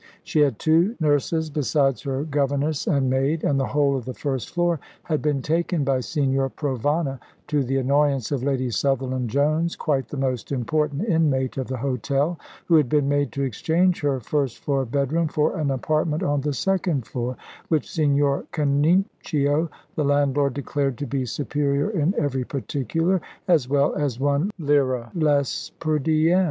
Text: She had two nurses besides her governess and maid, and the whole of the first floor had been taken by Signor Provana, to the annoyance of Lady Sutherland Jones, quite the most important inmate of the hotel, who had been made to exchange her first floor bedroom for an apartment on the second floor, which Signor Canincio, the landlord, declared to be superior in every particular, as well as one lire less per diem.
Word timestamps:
She 0.23 0.39
had 0.39 0.57
two 0.57 0.95
nurses 0.99 1.51
besides 1.51 2.01
her 2.01 2.23
governess 2.23 2.87
and 2.87 3.07
maid, 3.07 3.43
and 3.43 3.59
the 3.59 3.67
whole 3.67 3.95
of 3.95 4.05
the 4.05 4.15
first 4.15 4.49
floor 4.49 4.79
had 5.03 5.21
been 5.21 5.43
taken 5.43 5.83
by 5.83 5.99
Signor 5.99 6.49
Provana, 6.49 7.19
to 7.49 7.63
the 7.63 7.77
annoyance 7.77 8.31
of 8.31 8.41
Lady 8.41 8.71
Sutherland 8.71 9.29
Jones, 9.29 9.75
quite 9.75 10.07
the 10.07 10.17
most 10.17 10.51
important 10.51 11.03
inmate 11.07 11.55
of 11.55 11.67
the 11.67 11.77
hotel, 11.77 12.39
who 12.65 12.77
had 12.77 12.89
been 12.89 13.07
made 13.07 13.31
to 13.33 13.43
exchange 13.43 14.01
her 14.01 14.19
first 14.19 14.57
floor 14.57 14.85
bedroom 14.87 15.27
for 15.27 15.55
an 15.59 15.69
apartment 15.69 16.23
on 16.23 16.41
the 16.41 16.51
second 16.53 17.05
floor, 17.05 17.37
which 17.67 17.87
Signor 17.87 18.45
Canincio, 18.51 19.69
the 19.93 20.03
landlord, 20.03 20.55
declared 20.55 20.97
to 20.97 21.05
be 21.05 21.25
superior 21.27 21.91
in 21.91 22.15
every 22.17 22.43
particular, 22.43 23.21
as 23.47 23.69
well 23.69 23.93
as 23.93 24.19
one 24.19 24.49
lire 24.57 25.11
less 25.13 25.69
per 25.79 25.99
diem. 25.99 26.39